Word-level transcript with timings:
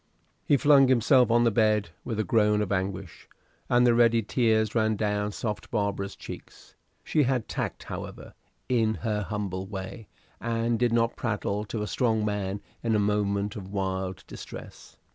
He 0.47 0.57
flung 0.57 0.87
himself 0.87 1.29
on 1.29 1.43
the 1.43 1.51
bed 1.51 1.91
with 2.03 2.19
a 2.19 2.23
groan 2.23 2.63
of 2.63 2.71
anguish, 2.71 3.29
and 3.69 3.85
the 3.85 3.93
ready 3.93 4.23
tears 4.23 4.73
ran 4.73 4.95
down 4.95 5.31
soft 5.31 5.69
Barbara's 5.69 6.15
cheeks. 6.15 6.73
She 7.03 7.21
had 7.21 7.47
tact, 7.47 7.83
however, 7.83 8.33
in 8.67 8.95
her 8.95 9.21
humble 9.21 9.67
way, 9.67 10.07
and 10.39 10.79
did 10.79 10.91
not 10.91 11.15
prattle 11.15 11.65
to 11.65 11.83
a 11.83 11.87
strong 11.87 12.25
man 12.25 12.61
in 12.81 12.95
a 12.95 12.99
moment 12.99 13.55
of 13.55 13.67
wild 13.71 14.23
distress. 14.25 14.97